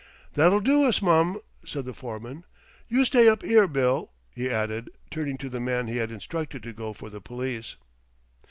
[0.33, 2.43] "That'll do us, mum," said the foreman.
[2.89, 6.73] "You stay up 'ere, Bill," he added, turning to the man he had instructed to
[6.73, 7.75] go for the police.